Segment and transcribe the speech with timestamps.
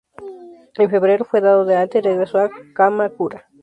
[0.79, 3.47] En febrero, fue dado de alta y regresó a Kamakura.